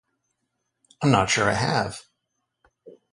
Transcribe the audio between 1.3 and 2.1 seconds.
I have.